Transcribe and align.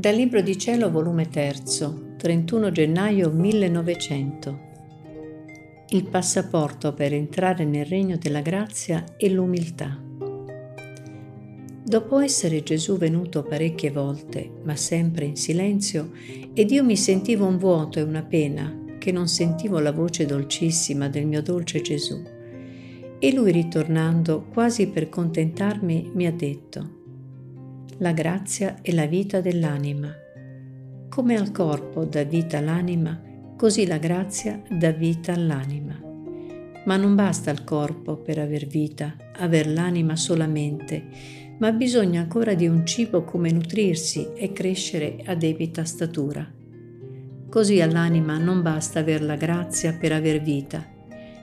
Dal 0.00 0.14
Libro 0.14 0.40
di 0.40 0.56
Cielo, 0.56 0.90
volume 0.90 1.28
3, 1.28 1.56
31 2.16 2.72
gennaio 2.72 3.30
1900. 3.30 4.60
Il 5.90 6.08
passaporto 6.08 6.94
per 6.94 7.12
entrare 7.12 7.66
nel 7.66 7.84
regno 7.84 8.16
della 8.16 8.40
grazia 8.40 9.04
e 9.18 9.28
l'umiltà. 9.28 10.02
Dopo 11.84 12.18
essere 12.18 12.62
Gesù 12.62 12.96
venuto 12.96 13.42
parecchie 13.42 13.90
volte, 13.90 14.50
ma 14.62 14.74
sempre 14.74 15.26
in 15.26 15.36
silenzio, 15.36 16.12
ed 16.54 16.70
io 16.70 16.82
mi 16.82 16.96
sentivo 16.96 17.44
un 17.44 17.58
vuoto 17.58 17.98
e 17.98 18.02
una 18.02 18.22
pena, 18.22 18.74
che 18.98 19.12
non 19.12 19.28
sentivo 19.28 19.80
la 19.80 19.92
voce 19.92 20.24
dolcissima 20.24 21.10
del 21.10 21.26
mio 21.26 21.42
dolce 21.42 21.82
Gesù. 21.82 22.22
E 23.18 23.32
lui 23.34 23.52
ritornando, 23.52 24.46
quasi 24.50 24.88
per 24.88 25.10
contentarmi, 25.10 26.12
mi 26.14 26.26
ha 26.26 26.32
detto, 26.32 26.99
la 28.00 28.12
grazia 28.12 28.78
è 28.80 28.92
la 28.92 29.04
vita 29.04 29.42
dell'anima. 29.42 30.10
Come 31.10 31.36
al 31.36 31.52
corpo 31.52 32.06
dà 32.06 32.22
vita 32.24 32.58
l'anima, 32.58 33.20
così 33.58 33.86
la 33.86 33.98
grazia 33.98 34.62
dà 34.70 34.90
vita 34.90 35.34
all'anima. 35.34 36.00
Ma 36.86 36.96
non 36.96 37.14
basta 37.14 37.50
il 37.50 37.62
corpo 37.62 38.16
per 38.16 38.38
aver 38.38 38.66
vita, 38.66 39.14
aver 39.36 39.68
l'anima 39.68 40.16
solamente, 40.16 41.04
ma 41.58 41.72
bisogna 41.72 42.22
ancora 42.22 42.54
di 42.54 42.66
un 42.66 42.86
cibo 42.86 43.22
come 43.22 43.50
nutrirsi 43.50 44.32
e 44.34 44.50
crescere 44.54 45.20
a 45.26 45.34
debita 45.34 45.84
statura. 45.84 46.50
Così 47.50 47.82
all'anima 47.82 48.38
non 48.38 48.62
basta 48.62 49.00
aver 49.00 49.22
la 49.22 49.36
grazia 49.36 49.92
per 49.92 50.12
aver 50.12 50.40
vita, 50.40 50.82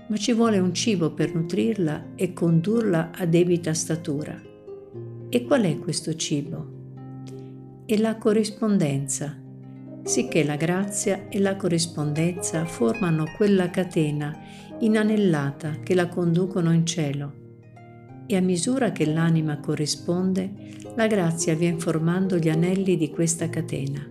ma 0.07 0.17
ci 0.17 0.33
vuole 0.33 0.57
un 0.57 0.73
cibo 0.73 1.11
per 1.11 1.35
nutrirla 1.35 2.13
e 2.15 2.33
condurla 2.33 3.11
a 3.13 3.27
debita 3.27 3.75
statura. 3.75 4.55
E 5.29 5.43
qual 5.43 5.63
è 5.63 5.77
questo 5.77 6.15
cibo? 6.15 6.75
È 7.85 7.97
la 7.97 8.15
corrispondenza, 8.15 9.37
sicché 10.03 10.45
la 10.45 10.55
grazia 10.55 11.27
e 11.27 11.39
la 11.39 11.57
corrispondenza 11.57 12.63
formano 12.63 13.25
quella 13.35 13.69
catena 13.69 14.33
inanellata 14.79 15.79
che 15.83 15.95
la 15.95 16.07
conducono 16.07 16.71
in 16.71 16.85
cielo. 16.85 17.33
E 18.25 18.37
a 18.37 18.41
misura 18.41 18.93
che 18.93 19.05
l'anima 19.05 19.59
corrisponde, 19.59 20.49
la 20.95 21.07
grazia 21.07 21.55
viene 21.55 21.77
formando 21.77 22.37
gli 22.37 22.49
anelli 22.49 22.95
di 22.95 23.09
questa 23.09 23.49
catena. 23.49 24.07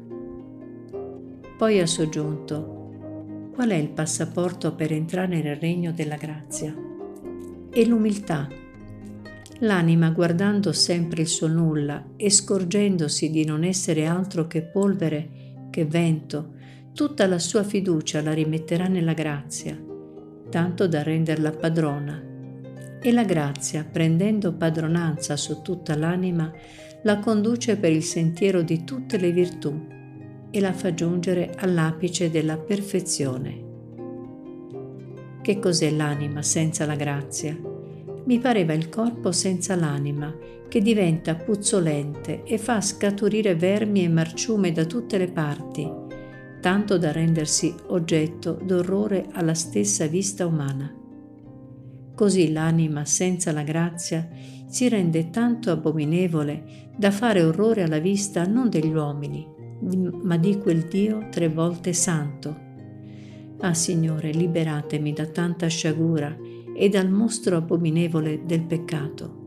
Poi 1.56 1.80
ha 1.80 1.86
soggiunto, 1.86 3.50
qual 3.54 3.70
è 3.70 3.76
il 3.76 3.88
passaporto 3.88 4.74
per 4.74 4.92
entrare 4.92 5.40
nel 5.42 5.56
regno 5.56 5.92
della 5.92 6.16
grazia? 6.16 6.76
È 7.70 7.82
l'umiltà 7.84 8.64
L'anima, 9.60 10.10
guardando 10.10 10.72
sempre 10.72 11.22
il 11.22 11.28
suo 11.28 11.46
nulla 11.46 12.10
e 12.16 12.28
scorgendosi 12.30 13.30
di 13.30 13.44
non 13.46 13.64
essere 13.64 14.04
altro 14.04 14.46
che 14.46 14.60
polvere, 14.62 15.68
che 15.70 15.86
vento, 15.86 16.54
tutta 16.92 17.26
la 17.26 17.38
sua 17.38 17.62
fiducia 17.62 18.20
la 18.20 18.34
rimetterà 18.34 18.86
nella 18.86 19.14
grazia, 19.14 19.78
tanto 20.50 20.86
da 20.86 21.02
renderla 21.02 21.52
padrona. 21.52 22.22
E 23.00 23.12
la 23.12 23.24
grazia, 23.24 23.84
prendendo 23.90 24.52
padronanza 24.52 25.36
su 25.36 25.62
tutta 25.62 25.96
l'anima, 25.96 26.52
la 27.02 27.18
conduce 27.18 27.76
per 27.76 27.92
il 27.92 28.02
sentiero 28.02 28.60
di 28.60 28.84
tutte 28.84 29.16
le 29.16 29.30
virtù 29.30 29.86
e 30.50 30.60
la 30.60 30.72
fa 30.72 30.92
giungere 30.92 31.54
all'apice 31.56 32.30
della 32.30 32.58
perfezione. 32.58 33.64
Che 35.40 35.58
cos'è 35.58 35.90
l'anima 35.90 36.42
senza 36.42 36.84
la 36.84 36.96
grazia? 36.96 37.75
Mi 38.26 38.38
pareva 38.38 38.72
il 38.72 38.88
corpo 38.88 39.32
senza 39.32 39.74
l'anima, 39.76 40.34
che 40.68 40.80
diventa 40.80 41.36
puzzolente 41.36 42.42
e 42.44 42.58
fa 42.58 42.80
scaturire 42.80 43.54
vermi 43.54 44.04
e 44.04 44.08
marciume 44.08 44.72
da 44.72 44.84
tutte 44.84 45.16
le 45.16 45.28
parti, 45.28 45.88
tanto 46.60 46.98
da 46.98 47.12
rendersi 47.12 47.72
oggetto 47.88 48.58
d'orrore 48.60 49.26
alla 49.32 49.54
stessa 49.54 50.06
vista 50.06 50.44
umana. 50.44 50.92
Così 52.14 52.50
l'anima 52.50 53.04
senza 53.04 53.52
la 53.52 53.62
grazia 53.62 54.28
si 54.66 54.88
rende 54.88 55.30
tanto 55.30 55.70
abominevole 55.70 56.90
da 56.96 57.10
fare 57.10 57.44
orrore 57.44 57.82
alla 57.82 57.98
vista 58.00 58.44
non 58.46 58.68
degli 58.68 58.92
uomini, 58.92 59.46
ma 60.22 60.36
di 60.36 60.58
quel 60.58 60.84
Dio 60.88 61.28
tre 61.30 61.48
volte 61.48 61.92
santo. 61.92 62.64
Ah 63.60 63.74
Signore, 63.74 64.32
liberatemi 64.32 65.12
da 65.12 65.26
tanta 65.26 65.68
sciagura 65.68 66.36
e 66.76 66.88
dal 66.88 67.08
mostro 67.08 67.56
abominevole 67.56 68.44
del 68.44 68.62
peccato. 68.62 69.45